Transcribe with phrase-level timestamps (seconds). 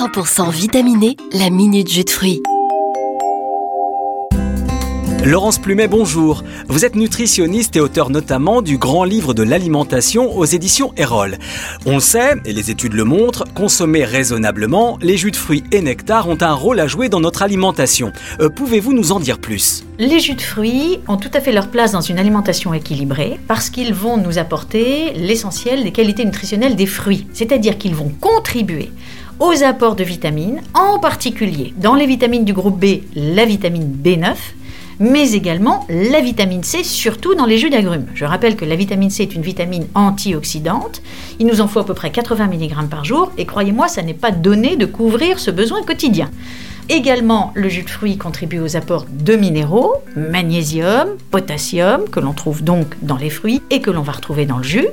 [0.00, 2.40] 100% vitaminé, la minute jus de fruits.
[5.26, 6.42] Laurence Plumet, bonjour.
[6.68, 11.36] Vous êtes nutritionniste et auteur notamment du grand livre de l'alimentation aux éditions Erol.
[11.84, 15.82] On le sait, et les études le montrent, consommer raisonnablement, les jus de fruits et
[15.82, 18.10] nectar ont un rôle à jouer dans notre alimentation.
[18.40, 19.84] Euh, pouvez-vous nous en dire plus?
[19.98, 23.68] Les jus de fruits ont tout à fait leur place dans une alimentation équilibrée parce
[23.68, 28.90] qu'ils vont nous apporter l'essentiel des qualités nutritionnelles des fruits, c'est-à-dire qu'ils vont contribuer
[29.40, 34.34] aux apports de vitamines, en particulier dans les vitamines du groupe B, la vitamine B9,
[35.00, 38.06] mais également la vitamine C, surtout dans les jus d'agrumes.
[38.14, 41.00] Je rappelle que la vitamine C est une vitamine antioxydante.
[41.38, 44.12] Il nous en faut à peu près 80 mg par jour, et croyez-moi, ça n'est
[44.12, 46.30] pas donné de couvrir ce besoin quotidien.
[46.92, 52.64] Également, le jus de fruits contribue aux apports de minéraux, magnésium, potassium, que l'on trouve
[52.64, 54.88] donc dans les fruits et que l'on va retrouver dans le jus,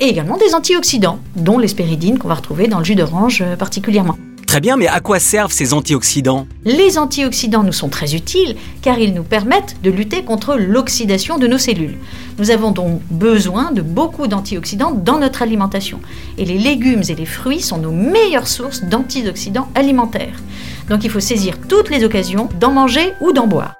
[0.00, 4.16] et également des antioxydants, dont l'espéridine qu'on va retrouver dans le jus d'orange euh, particulièrement.
[4.56, 6.46] Très bien, mais à quoi servent ces antioxydants?
[6.64, 11.46] Les antioxydants nous sont très utiles car ils nous permettent de lutter contre l'oxydation de
[11.46, 11.98] nos cellules.
[12.38, 16.00] Nous avons donc besoin de beaucoup d'antioxydants dans notre alimentation.
[16.38, 20.40] Et les légumes et les fruits sont nos meilleures sources d'antioxydants alimentaires.
[20.88, 23.74] Donc il faut saisir toutes les occasions d'en manger ou d'en boire.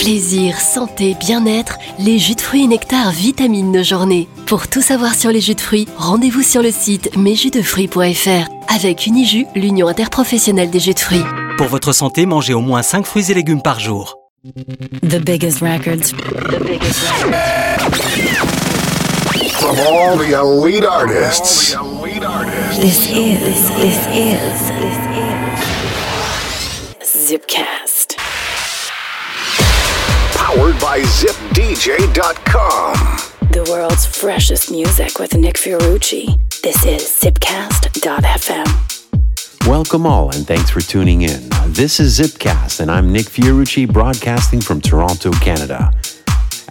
[0.00, 4.28] Plaisir, santé, bien-être, les jus de fruits et nectar vitamine nos journées.
[4.46, 9.44] Pour tout savoir sur les jus de fruits, rendez-vous sur le site mesjusdefruits.fr avec Unijus,
[9.54, 11.24] l'union interprofessionnelle des jus de fruits.
[11.58, 14.16] Pour votre santé, mangez au moins 5 fruits et légumes par jour.
[15.02, 16.12] The biggest records.
[16.12, 18.00] The biggest records.
[19.58, 21.76] From all the elite artists.
[22.80, 24.96] This is, this is, this
[27.04, 27.89] is Zipcast.
[30.50, 32.94] Powered by ZipDJ.com.
[33.52, 36.40] The world's freshest music with Nick Fiorucci.
[36.62, 38.66] This is Zipcast.fm.
[39.68, 41.48] Welcome all, and thanks for tuning in.
[41.68, 45.92] This is Zipcast, and I'm Nick Fiorucci, broadcasting from Toronto, Canada.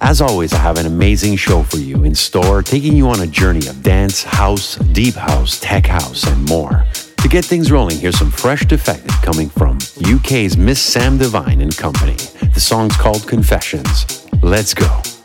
[0.02, 3.27] As always, I have an amazing show for you in store, taking you on a
[3.27, 6.86] journey of dance, house, deep house, tech house, and more.
[7.21, 11.73] To get things rolling, here's some fresh defected coming from UK's Miss Sam Divine and
[11.77, 12.17] Company.
[12.54, 14.27] The song's called Confessions.
[14.42, 15.18] Let's go.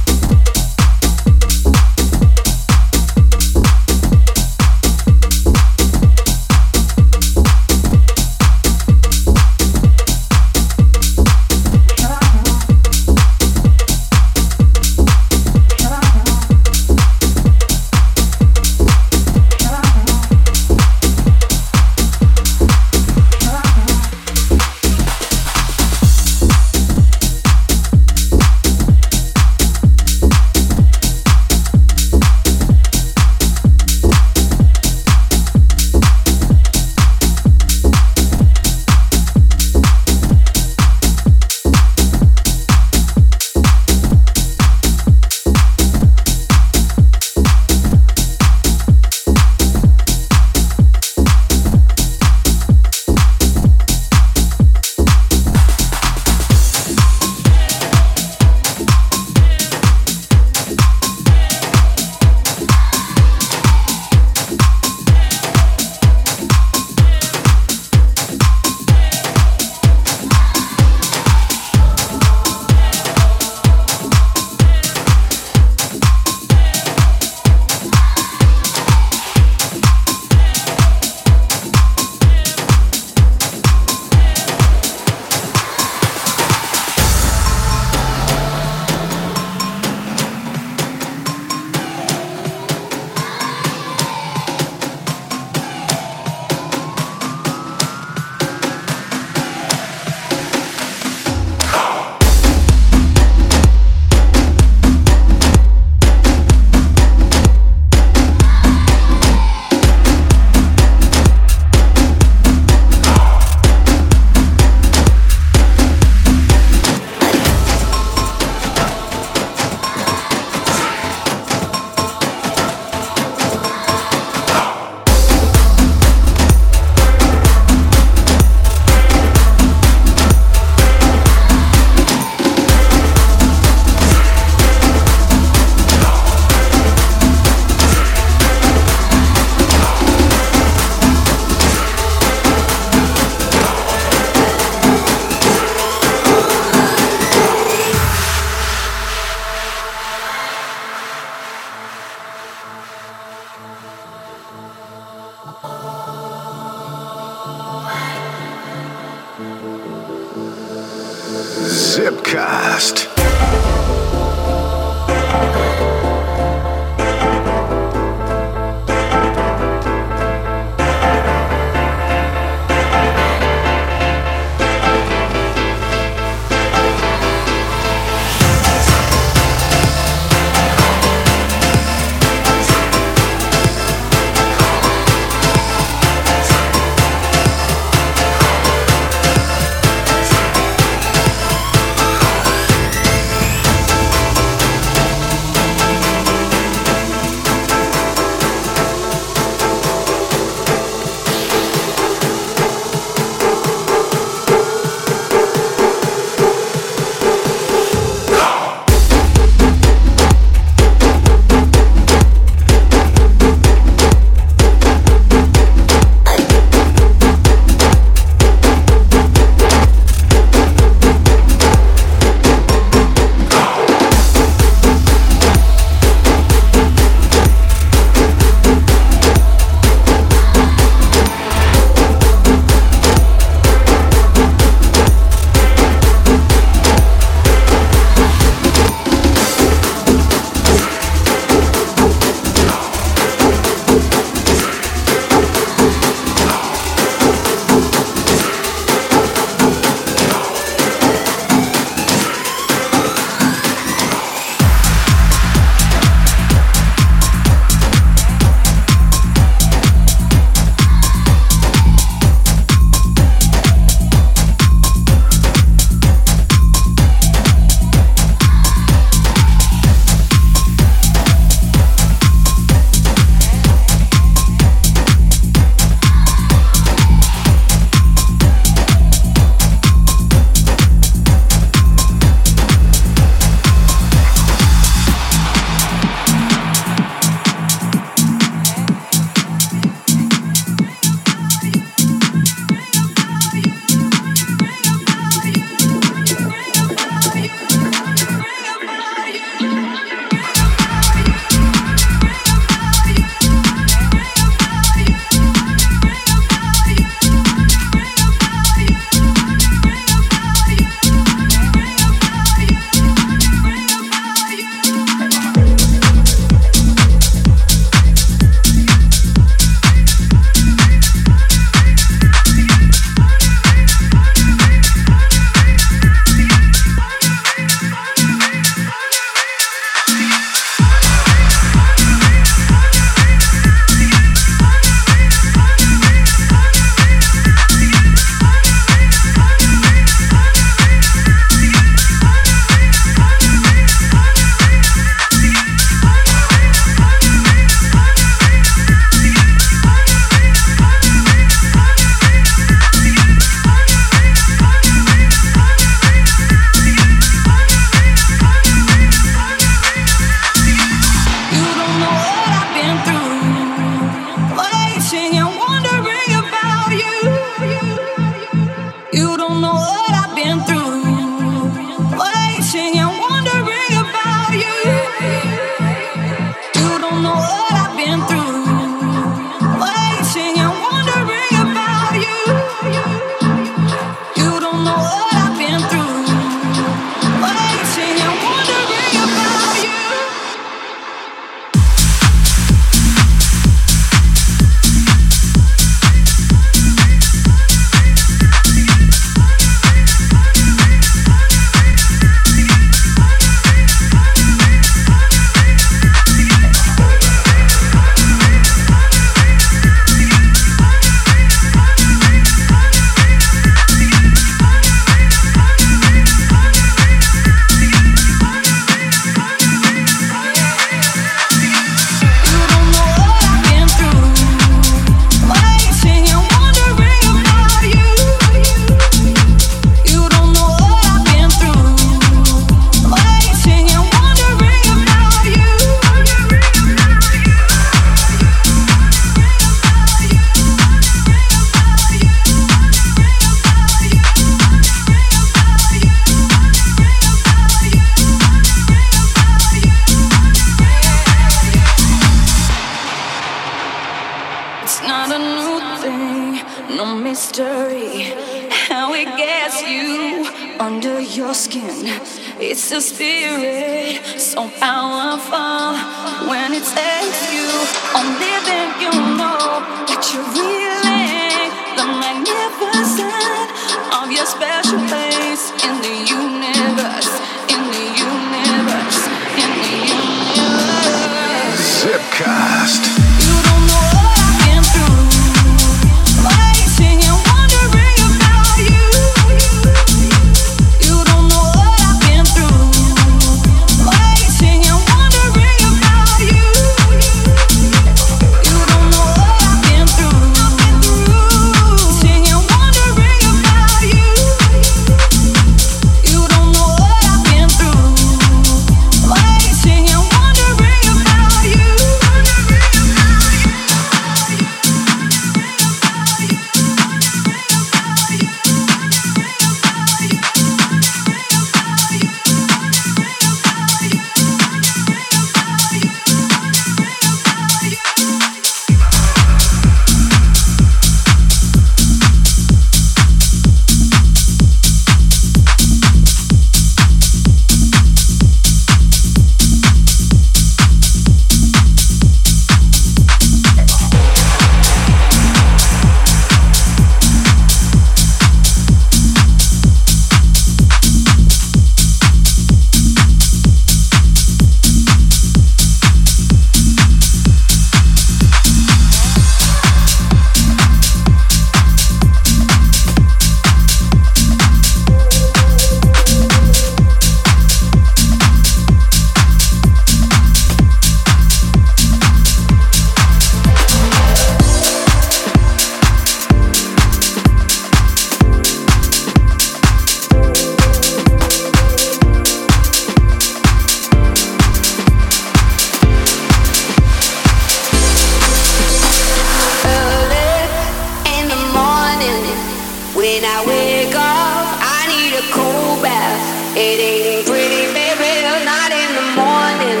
[593.40, 596.76] When I wake up, I need a cold bath.
[596.76, 600.00] It ain't pretty, baby, not in the morning.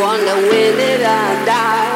[0.00, 1.93] Wonder when did I die?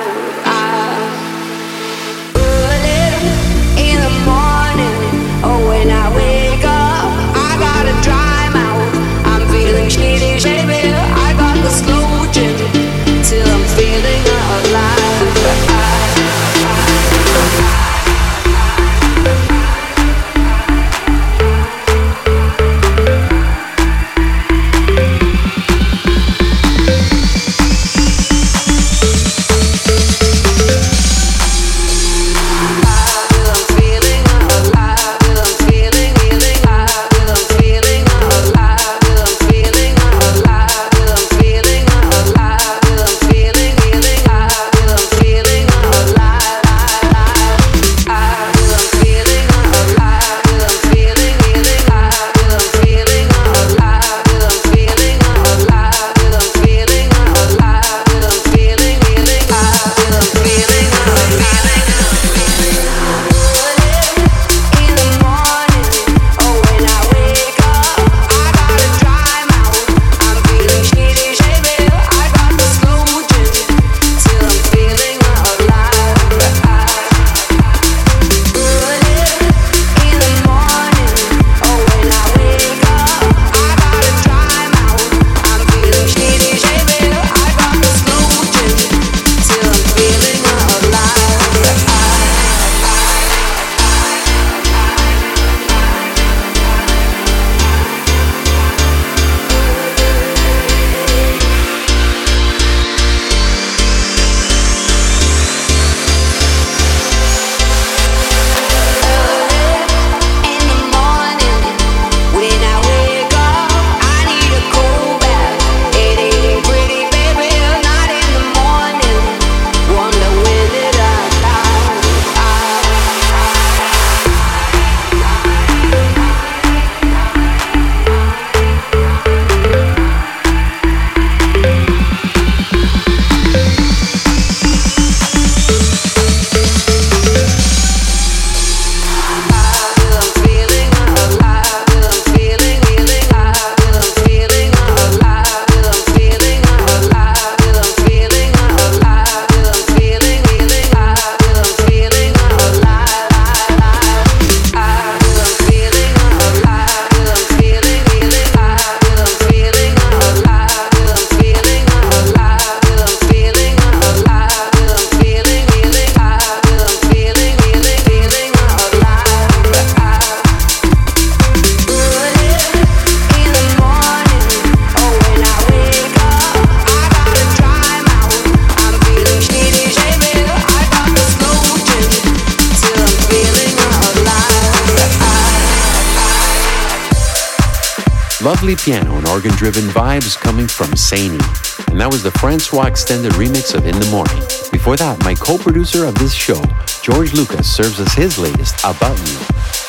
[190.99, 194.43] And that was the Francois extended remix of In the Morning.
[194.73, 196.61] Before that, my co producer of this show,
[197.03, 199.39] George Lucas, serves us his latest, About You.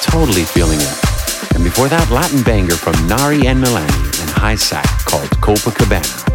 [0.05, 0.97] Totally feeling it.
[1.55, 6.29] And before that, Latin banger from Nari and Milani and High Sack called Copacabana.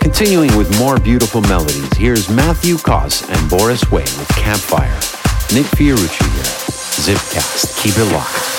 [0.00, 5.00] Continuing with more beautiful melodies, here's Matthew Koss and Boris Way with Campfire.
[5.56, 6.52] Nick Fiorucci here.
[7.00, 7.82] Zipcast.
[7.82, 8.57] Keep it locked.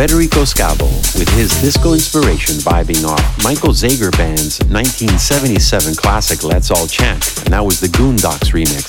[0.00, 0.88] Federico Scavo
[1.18, 7.52] with his disco inspiration vibing off Michael Zager Band's 1977 classic Let's All Chant, and
[7.52, 8.88] that was the Goondocks remix.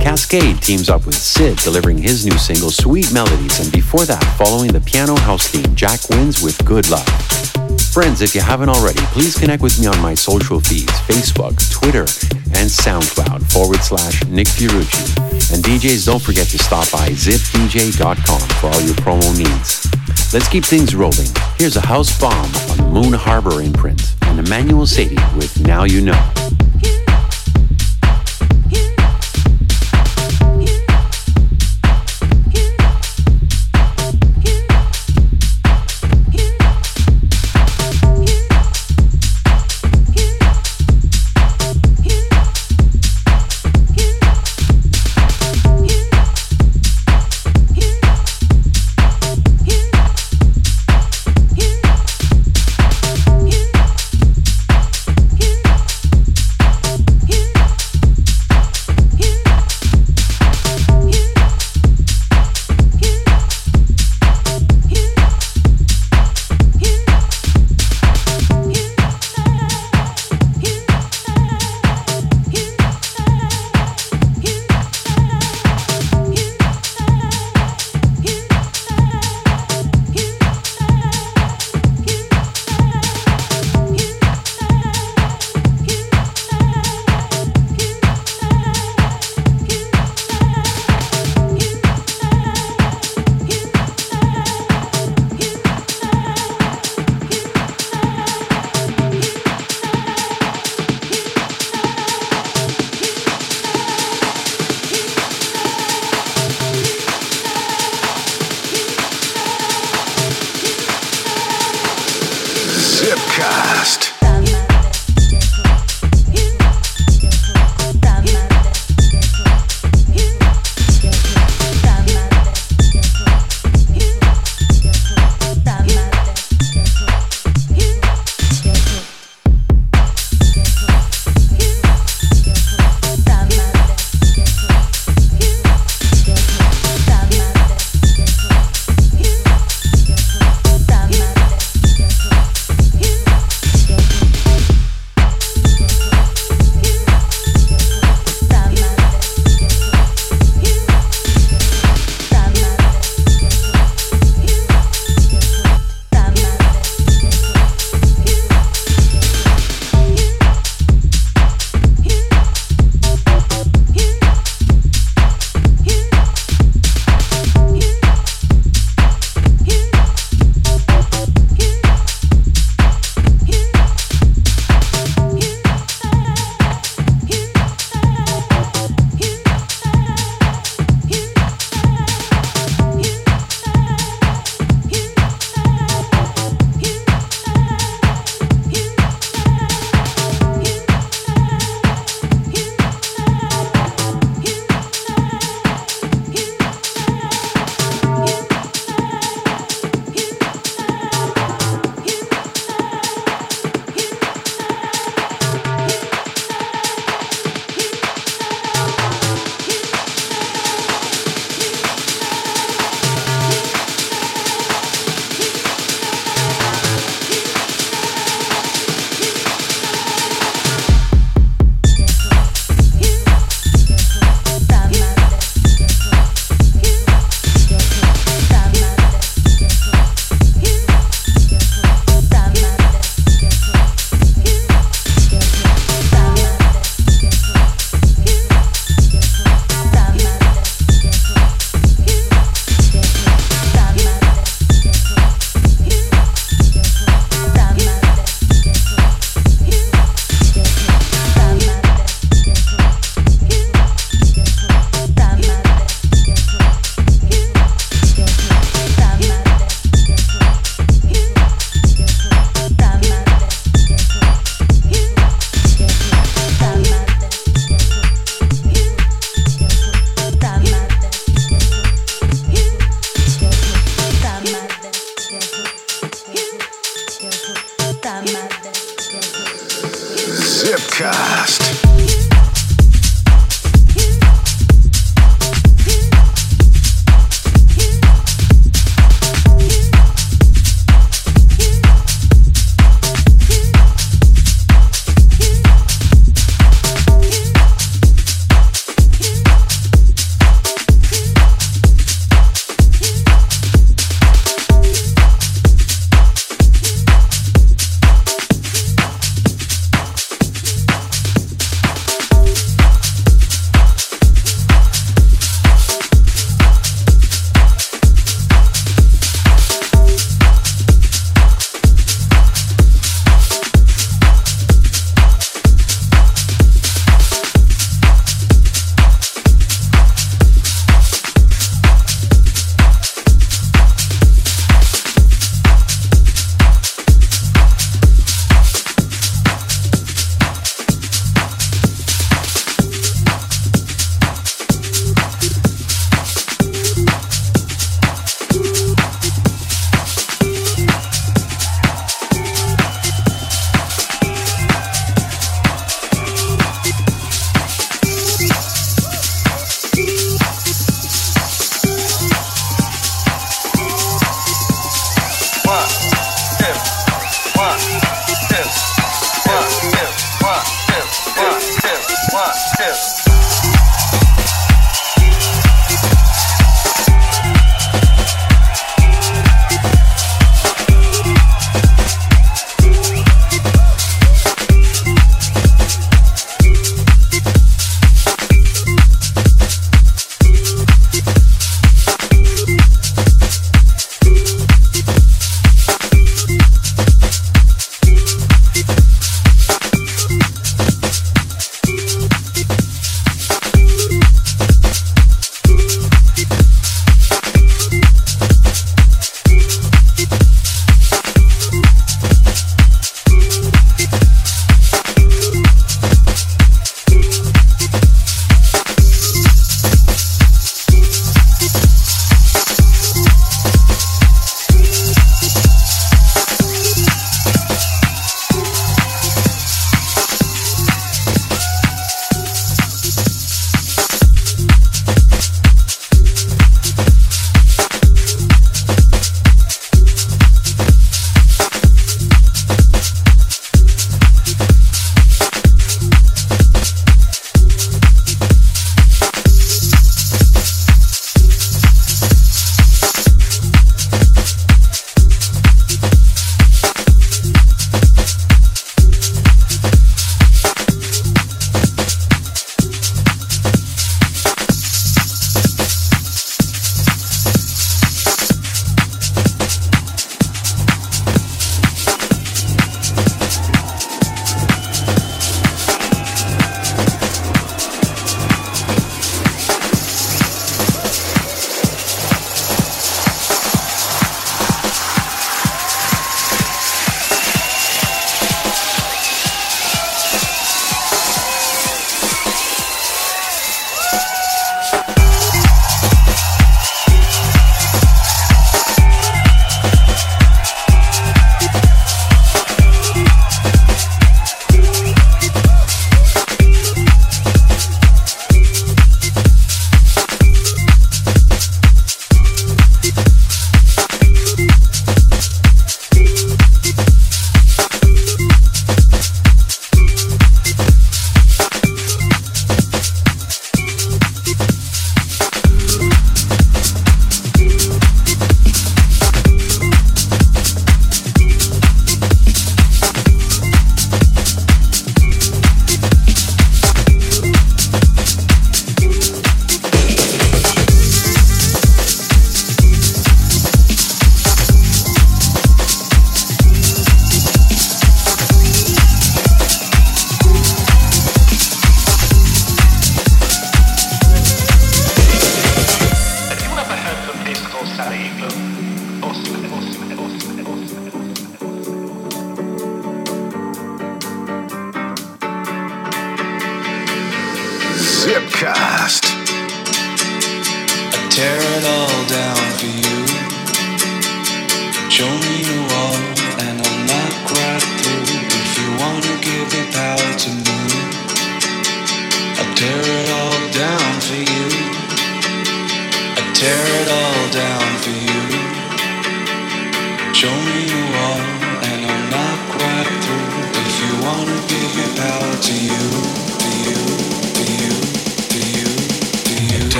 [0.00, 4.72] Cascade teams up with Sid delivering his new single Sweet Melodies, and before that, following
[4.72, 7.45] the piano house theme, Jack Wins with Good Love.
[7.96, 12.00] Friends, if you haven't already, please connect with me on my social feeds Facebook, Twitter,
[12.00, 15.16] and SoundCloud forward slash Nick Fiorucci.
[15.50, 19.90] And DJs, don't forget to stop by zipdj.com for all your promo needs.
[20.34, 21.28] Let's keep things rolling.
[21.56, 26.55] Here's a house bomb on Moon Harbour imprint and Emmanuel Satie with Now You Know.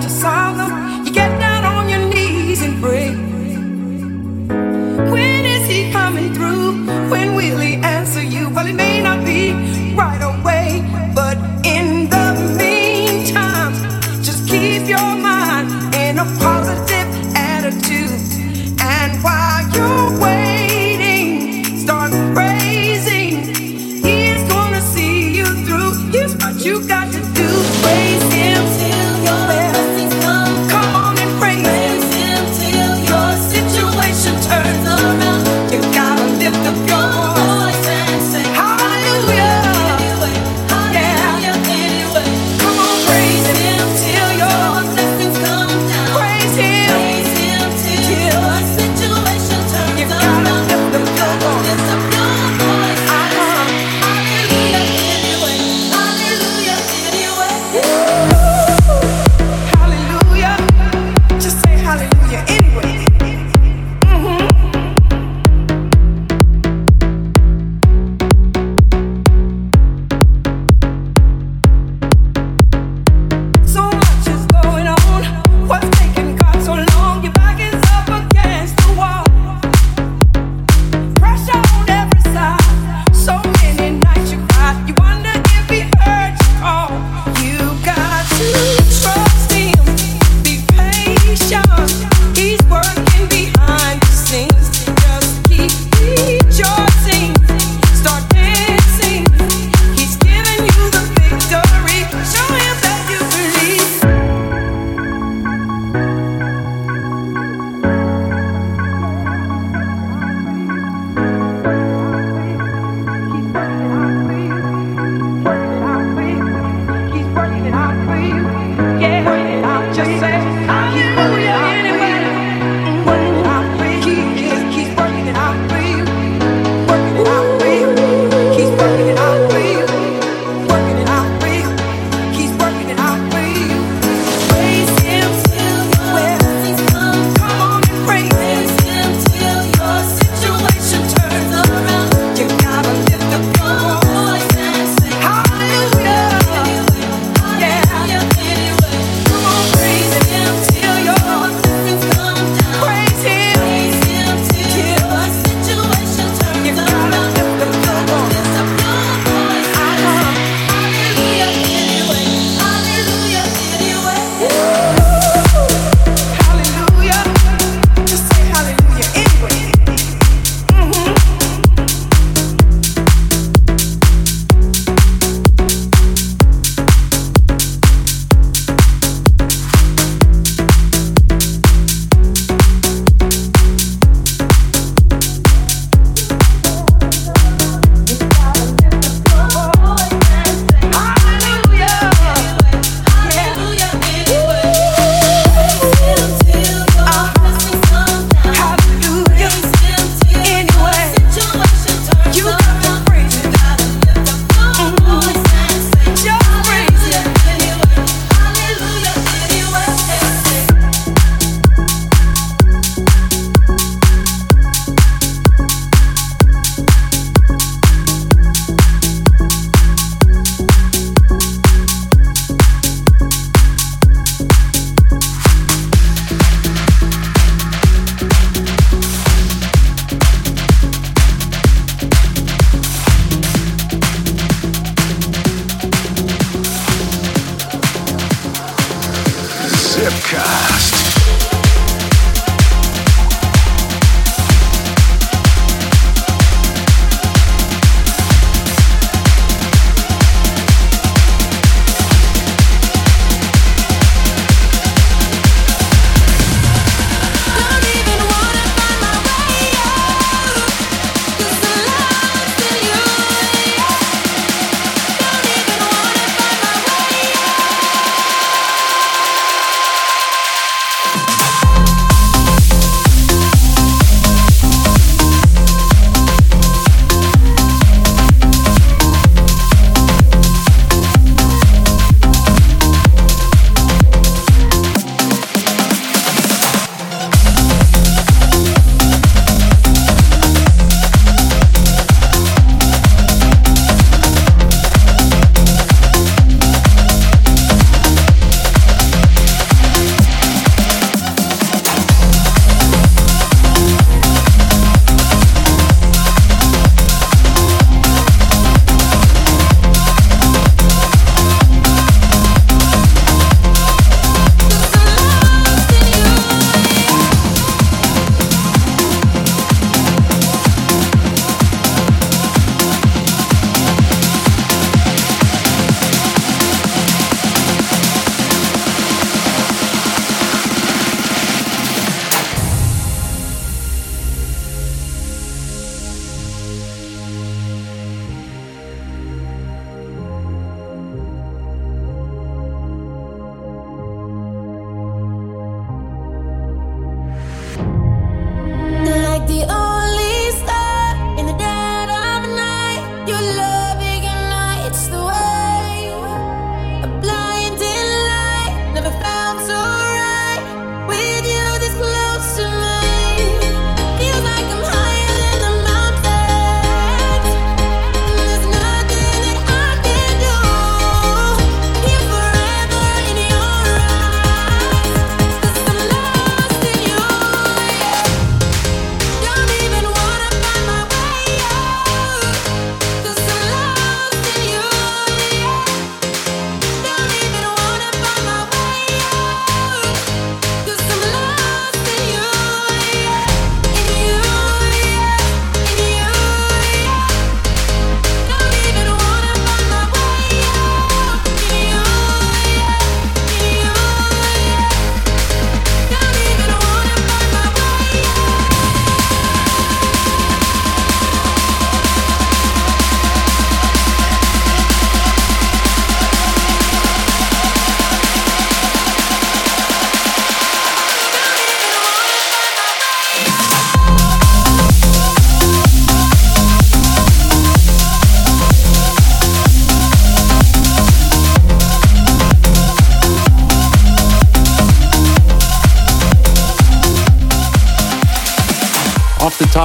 [0.00, 0.61] To solve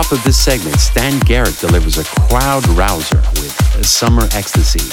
[0.07, 4.83] top of this segment, Stan Garrett delivers a crowd rouser with Summer Ecstasy.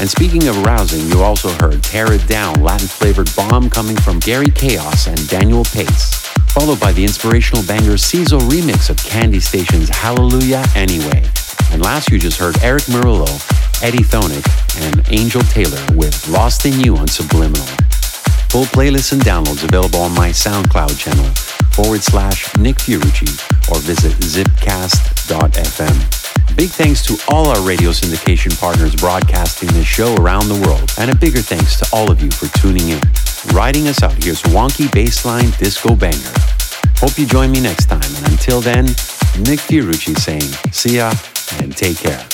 [0.00, 4.18] And speaking of rousing, you also heard Tear It Down, Latin flavored bomb coming from
[4.20, 6.14] Gary Caos and Daniel Pace,
[6.52, 11.22] followed by the inspirational banger Cecil remix of Candi Staton's Hallelujah Anyway.
[11.70, 13.30] And last you just heard Erick Morillo,
[13.82, 14.46] Eddie Thoneick,
[14.82, 17.66] and Angel Taylor with Lost in You on Subliminal.
[18.50, 23.28] Full playlists and downloads available on my SoundCloud channel forward slash Nick Fiorucci
[23.70, 25.98] or visit zipcast.fm.
[26.56, 31.10] Big thanks to all our radio syndication partners broadcasting this show around the world, and
[31.10, 33.00] a bigger thanks to all of you for tuning in.
[33.52, 36.32] Riding us out, here's Wonky Bassline Disco Banger.
[36.98, 38.84] Hope you join me next time, and until then,
[39.42, 41.12] Nick Fiorucci saying, see ya
[41.60, 42.33] and take care.